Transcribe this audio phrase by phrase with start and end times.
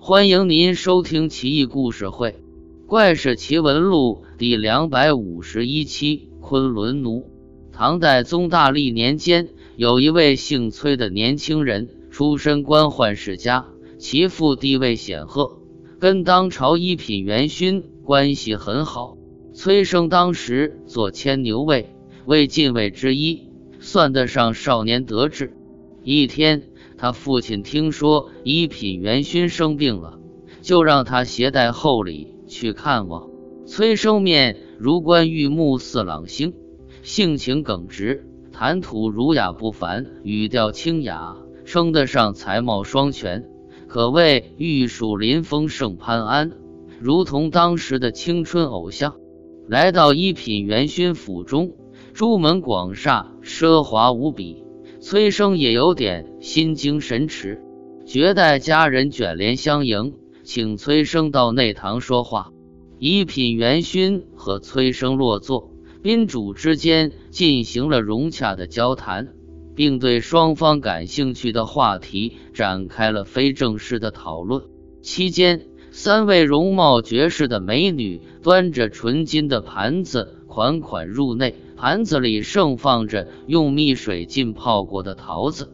[0.00, 2.30] 欢迎您收听《奇异故事会·
[2.86, 6.30] 怪事奇闻录》第两百五十一期。
[6.40, 7.28] 昆仑奴。
[7.72, 13.66] 唐代宗大历年间，有一位姓崔的年轻人，出身官宦世家，
[13.98, 15.58] 其父地位显赫，
[15.98, 19.18] 跟当朝一品元勋关系很好。
[19.52, 21.92] 崔生当时做牵牛卫，
[22.24, 25.52] 为禁卫之一，算得上少年得志。
[26.04, 26.62] 一天，
[26.98, 30.18] 他父亲听说一品元勋生病了，
[30.60, 33.30] 就让他携带厚礼去看望。
[33.66, 36.54] 崔生面如冠玉目似朗星，
[37.02, 43.48] 性情耿直，谈吐儒雅不凡，语调清雅，称得上才貌双全，
[43.86, 46.50] 可谓玉树临风胜潘安，
[46.98, 49.14] 如同当时的青春偶像。
[49.68, 51.74] 来到一品元勋府中，
[52.14, 54.64] 朱门广厦，奢华无比。
[55.00, 57.62] 崔生也有点心惊神驰，
[58.04, 62.50] 绝代佳人卷帘相迎，请崔生到内堂说话。
[62.98, 65.70] 一品元勋和崔生落座，
[66.02, 69.28] 宾主之间进行了融洽的交谈，
[69.76, 74.64] 并对双方感兴趣的话题展开了非正式的讨论。
[75.00, 81.54] 期间，三位容貌绝世的美女端着纯金的盘子款款入内。
[81.80, 85.72] 盘子里盛放着用蜜水浸泡过的桃子。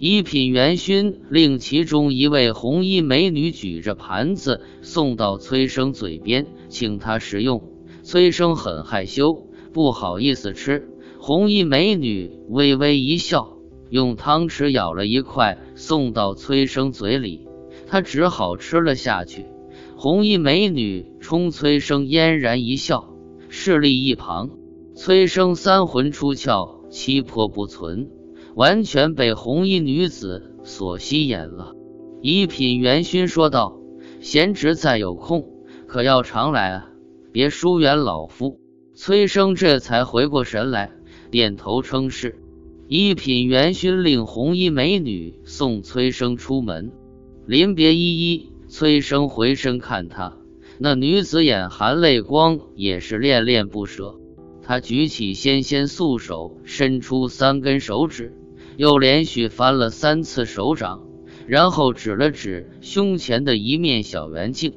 [0.00, 7.62] 一品元勋令其中一位红衣美女举着盘子送到崔生嘴边，请他食用。
[8.02, 10.88] 崔生很害羞，不好意思吃。
[11.20, 13.56] 红衣美女微微一笑，
[13.90, 17.46] 用汤匙舀了一块送到崔生嘴里，
[17.86, 19.46] 他只好吃了下去。
[19.96, 23.14] 红衣美女冲崔生嫣然一笑，
[23.48, 24.50] 势立一旁。
[24.96, 28.10] 崔生三魂出窍，七魄不存，
[28.54, 31.74] 完全被红衣女子所吸引了。
[32.22, 33.76] 一品元勋说道
[34.22, 35.48] ：“贤侄再有空，
[35.88, 36.90] 可要常来啊，
[37.32, 38.60] 别疏远老夫。”
[38.94, 40.92] 崔生这才回过神来，
[41.32, 42.38] 点头称是。
[42.86, 46.92] 一品元勋令红衣美女送崔生出门，
[47.46, 50.36] 临别依依，崔生回身看她，
[50.78, 54.20] 那女子眼含泪光，也是恋恋不舍。
[54.66, 58.32] 他举起纤纤素手，伸出三根手指，
[58.78, 61.06] 又连续翻了三次手掌，
[61.46, 64.72] 然后指了指胸前的一面小圆镜，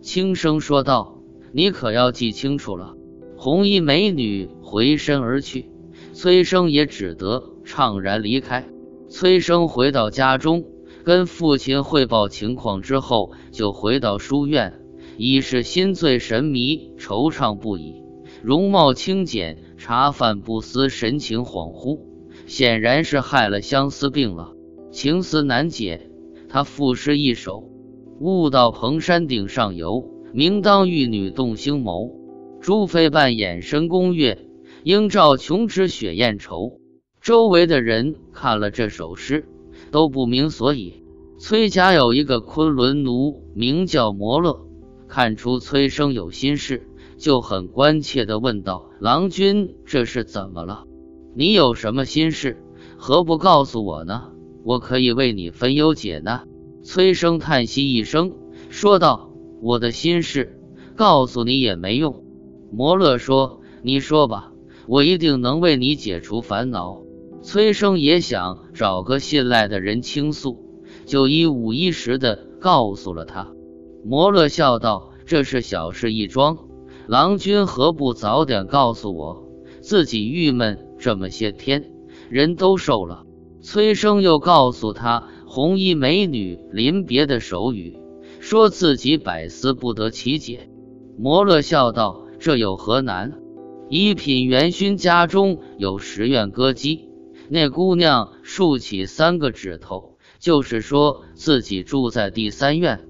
[0.00, 1.18] 轻声说道
[1.52, 2.94] ：“你可要记清楚了。”
[3.36, 5.68] 红衣美女回身而去，
[6.12, 8.68] 崔生也只得怅然离开。
[9.08, 10.64] 崔生回到家中，
[11.02, 14.80] 跟父亲汇报情况之后，就回到书院，
[15.16, 18.01] 已是心醉神迷，惆怅不已。
[18.42, 22.00] 容貌清简，茶饭不思，神情恍惚，
[22.46, 24.52] 显然是害了相思病了，
[24.90, 26.10] 情思难解。
[26.48, 27.70] 他赋诗一首：
[28.18, 32.10] 悟到蓬山顶上游，明当玉女动心眸。
[32.60, 34.46] 朱飞扮眼神宫月，
[34.82, 36.80] 应照琼脂雪艳愁。
[37.20, 39.46] 周围的人看了这首诗，
[39.92, 41.04] 都不明所以。
[41.38, 44.66] 崔家有一个昆仑奴，名叫摩勒，
[45.06, 46.88] 看出崔生有心事。
[47.22, 50.86] 就很关切地问道：“郎君，这是怎么了？
[51.36, 52.60] 你有什么心事？
[52.96, 54.32] 何不告诉我呢？
[54.64, 56.48] 我可以为你分忧解难。”
[56.82, 58.32] 崔生叹息一声，
[58.70, 59.30] 说道
[59.62, 60.58] ：“我的心事，
[60.96, 62.24] 告诉你也没用。”
[62.74, 64.50] 摩勒说：“你说吧，
[64.88, 67.04] 我一定能为你解除烦恼。”
[67.40, 70.58] 崔生也想找个信赖的人倾诉，
[71.06, 73.52] 就一五一十地告诉了他。
[74.04, 76.58] 摩勒笑道：“这是小事一桩。”
[77.08, 79.48] 郎君何不早点告诉我？
[79.80, 81.90] 自己郁闷这么些天，
[82.30, 83.26] 人都瘦了。
[83.60, 87.98] 崔生又告诉他红衣美女临别的手语，
[88.38, 90.68] 说自己百思不得其解。
[91.18, 93.32] 摩勒笑道：“这有何难？
[93.88, 97.08] 一品元勋家中有十院歌姬，
[97.48, 103.00] 那姑娘竖起三个指头，就是说自己住在第三院。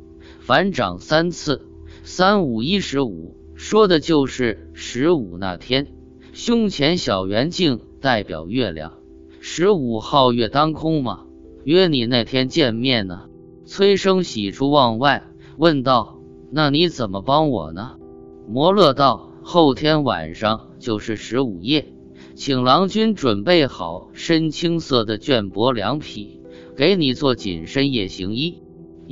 [0.40, 1.66] 反掌三次，
[2.02, 5.86] 三五一十五。”说的就是十五那天，
[6.32, 8.94] 胸前小圆镜代表月亮，
[9.38, 11.26] 十五皓月当空嘛，
[11.62, 13.28] 约你那天见面呢。
[13.64, 15.22] 崔生喜出望外，
[15.56, 16.18] 问道
[16.50, 17.98] ：“那你怎么帮我呢？”
[18.50, 21.94] 摩勒道：“后天晚上就是十五夜，
[22.34, 26.40] 请郎君准备好深青色的绢帛两匹，
[26.76, 28.60] 给你做紧身夜行衣。”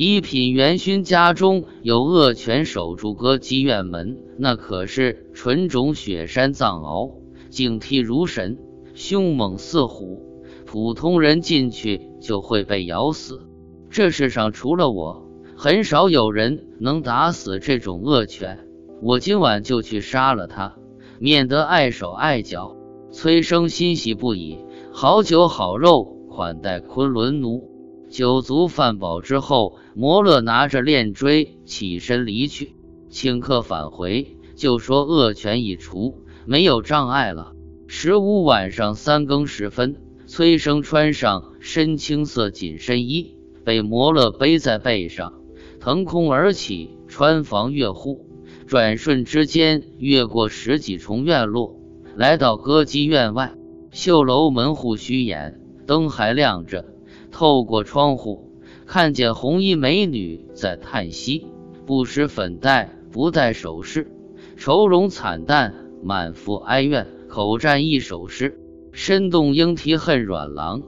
[0.03, 7.17] 一品元勋家中有恶犬守住歌姬院门，那可是纯种雪山藏獒，
[7.51, 8.57] 警惕如神，
[8.95, 13.47] 凶猛似虎，普通人进去就会被咬死。
[13.91, 18.67] 这世上除了我，很少有人能打死这种恶犬。
[19.03, 20.77] 我今晚就去杀了它，
[21.19, 22.75] 免得碍手碍脚。
[23.13, 24.61] 崔生欣喜不已，
[24.93, 27.69] 好酒好肉款待昆仑奴。
[28.09, 32.75] 酒足饭饱之后，摩勒拿着链锥起身离去。
[33.11, 37.53] 顷刻返回，就说恶犬已除，没有障碍了。
[37.87, 39.97] 十五晚上三更时分，
[40.27, 43.35] 崔生穿上深青色紧身衣，
[43.65, 45.35] 被摩勒背在背上，
[45.81, 48.27] 腾空而起，穿房越户。
[48.69, 51.81] 转瞬之间，越过十几重院落，
[52.15, 53.55] 来到歌姬院外。
[53.91, 56.85] 绣楼门户虚掩，灯还亮着。
[57.33, 58.50] 透过窗户，
[58.93, 61.47] 看见红衣美女在叹息，
[61.87, 64.11] 不施粉黛，不戴首饰，
[64.57, 65.73] 愁容惨淡，
[66.03, 68.59] 满腹哀怨，口占一首诗
[68.91, 70.83] ：“身动莺啼恨软郎，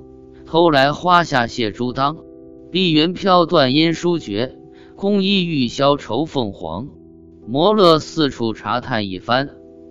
[0.46, 2.16] 偷来花下谢朱当。
[2.72, 4.56] 碧云飘断音书绝，
[4.96, 6.88] 空衣玉箫愁凤凰。”
[7.46, 9.50] 摩勒四处查探一番，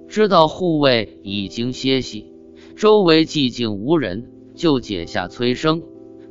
[0.09, 2.33] 知道护卫已经歇息，
[2.75, 5.81] 周围寂静无人，就解下催生，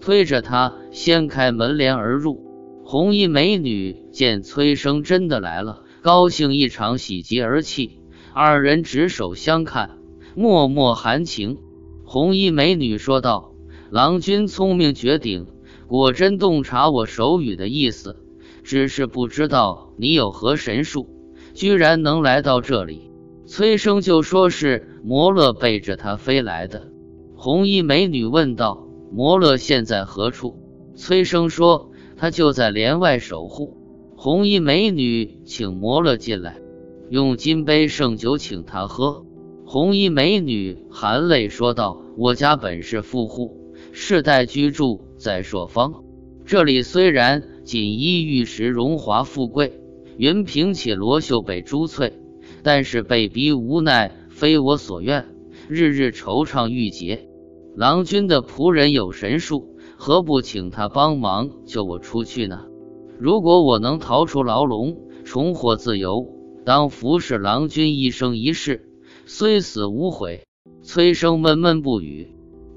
[0.00, 2.44] 推着他掀开门帘而入。
[2.84, 8.00] 红衣美女见崔生真的来了，高兴异常，喜极而泣。
[8.32, 9.98] 二人执手相看，
[10.34, 11.58] 脉脉含情。
[12.04, 13.52] 红衣美女说道
[13.90, 15.46] ：“郎君聪明绝顶，
[15.86, 18.16] 果真洞察我手语的意思。”
[18.62, 21.08] 只是不知道你有何神术，
[21.54, 23.10] 居然能来到这里。
[23.46, 26.88] 崔生就说是摩勒背着他飞来的。
[27.34, 30.56] 红衣美女问道：“摩勒现在何处？”
[30.96, 33.76] 崔生说：“他就在帘外守护。”
[34.16, 36.58] 红衣美女请摩勒进来，
[37.08, 39.24] 用金杯盛酒请他喝。
[39.64, 46.04] 红衣美女含泪说道：“我家本是富户，世代居住在朔方，
[46.44, 49.80] 这里虽然……”锦衣玉食，荣华富贵，
[50.16, 52.14] 云平且罗绣被珠翠，
[52.64, 55.28] 但是被逼无奈，非我所愿，
[55.68, 57.28] 日日惆怅郁结。
[57.80, 62.66] 郎君的仆人有神术，何不请他帮忙救我出去呢？
[63.18, 66.26] 如果我能逃出牢笼，重获自由，
[66.66, 68.86] 当服侍郎君一生一世，
[69.24, 70.42] 虽死无悔。
[70.82, 72.34] 崔生闷闷不语。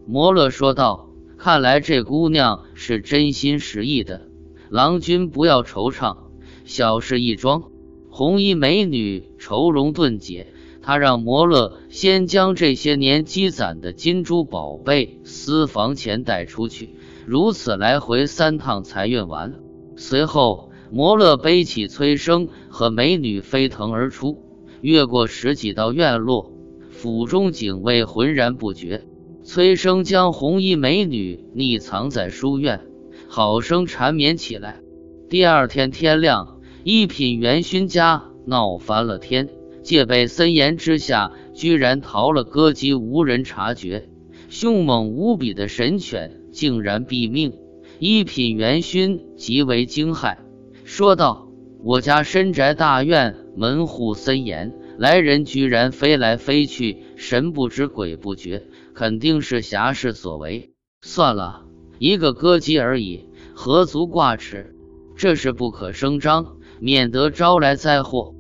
[0.08, 4.30] 摩勒说道：“看来这姑娘是真心实意的。”
[4.72, 6.16] 郎君不要惆怅，
[6.64, 7.64] 小事一桩。
[8.10, 10.48] 红衣美女愁容顿解，
[10.84, 16.90] 他让摩勒先将这些年积攒的金珠宝贝、私房钱带出去，
[17.26, 19.56] 如此来回三趟才运完。
[19.96, 24.44] 随后，摩勒背起崔生和美女飞腾而出，
[24.82, 26.52] 越过十几道院落，
[26.92, 29.06] 府中警卫浑然不觉。
[29.44, 32.82] 崔生将红衣美女匿藏在书院。
[33.28, 34.82] 好生缠绵起来。
[35.30, 39.50] 第二天天亮，一品元勋家闹翻了天，
[39.84, 44.10] 戒备森严之下，居然逃了歌姬，无人察觉。
[44.50, 47.54] 凶猛无比的神犬竟然毙命，
[48.00, 50.38] 一品元勋极为惊骇，
[50.86, 51.50] 说道
[51.84, 58.64] ：“我家深宅大院，门户森严，来人居然飞来飞去，神不知鬼不觉，
[58.94, 60.72] 肯定是侠士所为。
[61.02, 61.66] 算了。”
[62.00, 64.76] 一个歌姬而已，何足挂齿？
[65.16, 68.36] 这是不可声张，免得招来灾祸。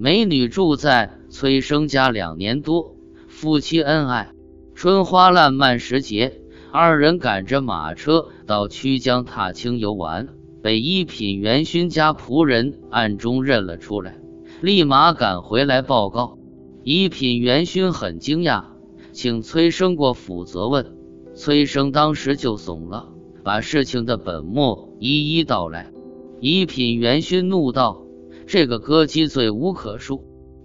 [0.00, 2.94] 美女住在崔生家两年多，
[3.26, 4.30] 夫妻恩爱，
[4.76, 6.40] 春花烂漫时节，
[6.70, 10.28] 二人赶着马车到曲江踏青游玩，
[10.62, 14.16] 被一品元勋家仆人暗中认了出来，
[14.60, 16.38] 立马赶回来报告。
[16.84, 18.66] 一品元勋很惊讶，
[19.10, 20.94] 请崔生过府责问。
[21.34, 23.08] 崔生当时就怂了，
[23.42, 25.90] 把事情的本末一一道来。
[26.40, 28.04] 一品元勋怒道
[28.48, 30.22] ：“这个歌姬罪无可恕，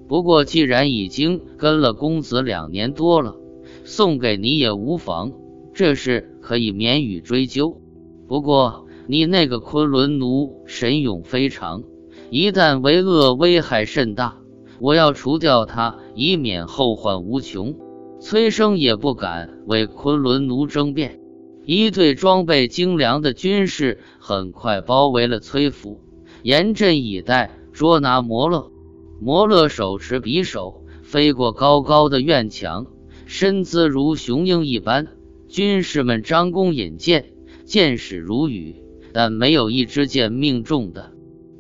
[0.08, 3.36] 不过既然已经跟了公子两年多了，
[3.84, 5.34] 送给你也无妨，
[5.74, 7.82] 这事可以免予追究。
[8.26, 11.84] 不过你那个昆仑奴神勇非常，
[12.30, 14.38] 一旦为恶，危害甚大，
[14.80, 17.76] 我要除掉他，以免后患无穷。”
[18.22, 21.20] 崔生也不敢为昆仑奴争辩，
[21.66, 26.00] 一队装备精良的军士很快包围了崔府，
[26.44, 28.72] 严阵以待捉拿摩勒。
[29.20, 32.88] 摩勒手持匕首飞过高高的院墙，
[33.26, 35.08] 身姿如雄鹰一般。
[35.48, 37.26] 军士们张弓引箭，
[37.66, 38.76] 箭矢如雨，
[39.14, 41.12] 但没有一支箭命中的。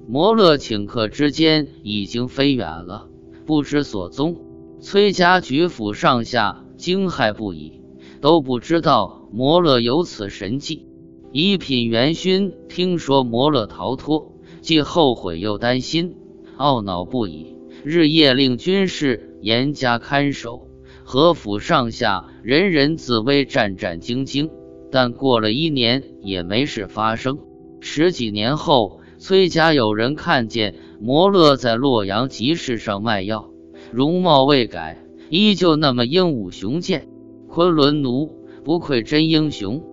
[0.08, 3.08] 摩勒顷刻之间已经飞远了，
[3.46, 4.42] 不知所踪。
[4.82, 7.82] 崔家举府上下惊骇不已，
[8.20, 10.88] 都不知道摩勒有此神迹。
[11.32, 14.33] 一品元勋听说摩勒逃脱，
[14.64, 16.16] 既后悔又担心，
[16.58, 20.70] 懊恼不已，日夜令军士严加看守，
[21.04, 24.50] 何府上下人人自危，战战兢兢。
[24.90, 27.40] 但过了一年也没事发生。
[27.82, 33.50] 十几年后，崔家有人看见摩勒在洛阳集市上卖药，
[33.92, 37.10] 容貌未改，依旧那么英武雄健。
[37.50, 38.32] 昆仑奴
[38.64, 39.84] 不愧真英雄，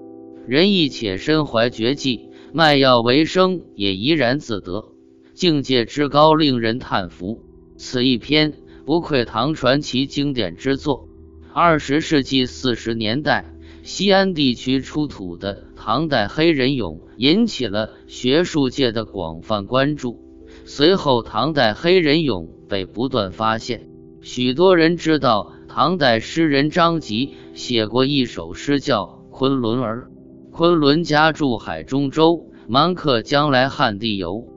[0.46, 4.92] 仁义且身怀绝技，卖药为生也怡然自得，
[5.34, 7.44] 境界之高令人叹服。
[7.76, 8.54] 此一篇
[8.84, 11.08] 不愧唐传奇经典之作。
[11.52, 13.54] 二十世纪四十年代。
[13.82, 20.20] 西安地区出土的唐代黑人俑引起了学术界的广泛关注。
[20.66, 23.88] 随后，唐代黑人俑被不断发现。
[24.20, 30.10] 许多人知道，唐代诗人张籍写过一首诗，叫《昆仑儿》。
[30.50, 34.48] 昆仑家住海中州，蛮客将来汉地游。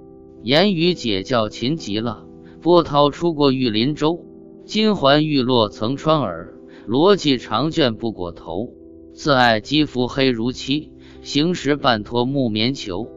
[0.41, 2.25] 言语解教勤极了，
[2.61, 4.25] 波涛出过玉林州。
[4.65, 6.55] 金环玉落曾穿耳，
[6.87, 8.73] 罗髻长卷不裹头。
[9.13, 13.07] 自爱肌肤黑如漆，行时半脱木棉裘。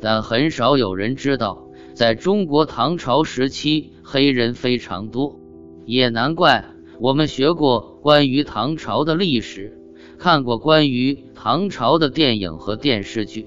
[0.00, 5.38] 但很少有人知道，在中国唐朝时期，黑人非常多。
[5.86, 6.64] 也难怪，
[7.00, 9.78] 我们学过关于唐朝的历史，
[10.24, 13.46] 看过关于唐朝的电影和电视剧，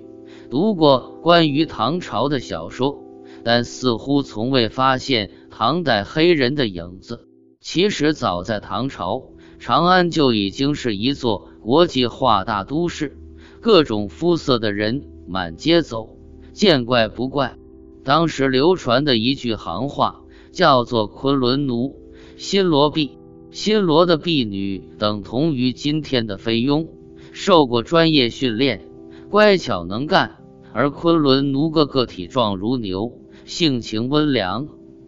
[0.51, 3.03] 读过关于唐朝的小说，
[3.43, 7.27] 但似乎从未发现唐代黑人的影子。
[7.59, 9.23] 其实，早在唐朝。
[9.57, 13.17] 长安就已经是一座国际化大都市，
[13.59, 16.15] 各种肤色的人满街走，
[16.53, 17.57] 见怪不怪。
[18.03, 21.95] 当时流传的一句行话叫做“昆仑奴，
[22.37, 23.16] 新罗婢”，
[23.49, 26.87] 新罗的婢女等同于今天的菲佣，
[27.31, 28.81] 受过专业训练，
[29.29, 30.37] 乖巧能干；
[30.73, 33.13] 而昆仑奴个个体壮如牛，
[33.45, 34.67] 性情温良，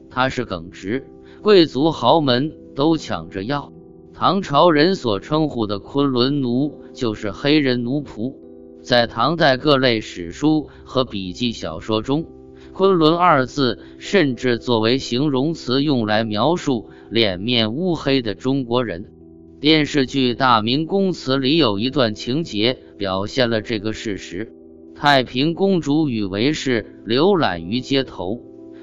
[0.10, 1.05] 他是耿直，
[1.41, 3.74] 贵族豪门都抢着要。
[4.13, 8.36] 唐朝人所称呼的昆仑奴，就是黑人奴仆。
[8.81, 12.25] 在唐代各类史书和笔记小说中
[12.74, 19.12] ，“昆仑”二字甚至作为形容词用来描述脸面乌黑的中国人。
[19.60, 24.54] 电视剧《大明宫词》里有一段情节表现了这个事实：
[24.96, 28.42] 太平公主与韦氏浏览于街头，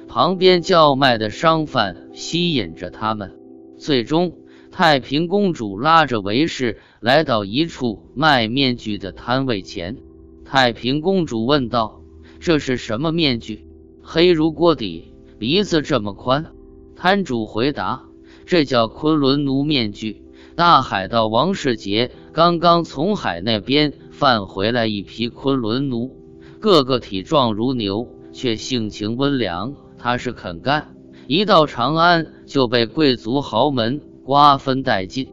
[0.08, 3.38] 旁边叫卖的商贩吸引着他们，
[3.78, 4.38] 最终。
[4.72, 9.96] 太平公主拉着韦氏来到一处卖面具的摊位前。
[10.44, 12.02] 太平公主问道
[12.40, 13.66] ：“这是什么面具？
[14.02, 16.46] 黑如锅底，鼻子这么宽？”
[16.94, 18.04] 摊主回答
[18.46, 20.22] ：“这叫昆仑奴面具。
[20.54, 26.16] 大海盗王世杰刚刚从海那边贩回来一批昆仑奴，
[26.60, 30.94] 个个体壮如牛，却性情温良，他是肯干。
[31.26, 35.28] 一到长安就被贵族豪门。”瓜分殆尽，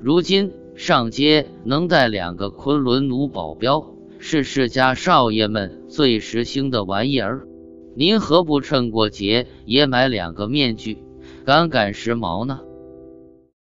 [0.00, 3.84] 如今上街能带两个昆仑奴保镖，
[4.20, 7.48] 是世家少爷们最时兴的玩意儿。
[7.96, 10.98] 您何不趁过节也买两个面具，
[11.46, 12.60] 赶赶时髦呢？